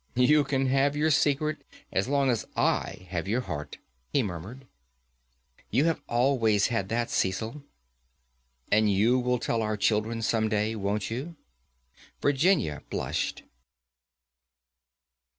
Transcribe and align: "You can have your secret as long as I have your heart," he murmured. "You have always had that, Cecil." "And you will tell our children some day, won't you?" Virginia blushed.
"You 0.15 0.43
can 0.43 0.65
have 0.65 0.95
your 0.95 1.11
secret 1.11 1.63
as 1.91 2.07
long 2.07 2.31
as 2.31 2.47
I 2.55 3.05
have 3.11 3.27
your 3.27 3.41
heart," 3.41 3.77
he 4.11 4.23
murmured. 4.23 4.65
"You 5.69 5.85
have 5.85 6.01
always 6.09 6.69
had 6.73 6.89
that, 6.89 7.11
Cecil." 7.11 7.61
"And 8.71 8.91
you 8.91 9.19
will 9.19 9.37
tell 9.37 9.61
our 9.61 9.77
children 9.77 10.23
some 10.23 10.49
day, 10.49 10.75
won't 10.75 11.11
you?" 11.11 11.35
Virginia 12.19 12.81
blushed. 12.89 13.43